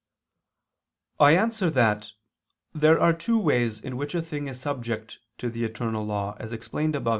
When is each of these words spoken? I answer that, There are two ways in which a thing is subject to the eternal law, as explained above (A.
I 1.19 1.35
answer 1.37 1.69
that, 1.69 2.13
There 2.73 2.99
are 2.99 3.13
two 3.13 3.37
ways 3.37 3.79
in 3.79 3.97
which 3.97 4.15
a 4.15 4.23
thing 4.23 4.47
is 4.47 4.59
subject 4.59 5.19
to 5.37 5.47
the 5.51 5.63
eternal 5.63 6.03
law, 6.03 6.35
as 6.39 6.51
explained 6.51 6.95
above 6.95 7.07
(A. 7.07 7.09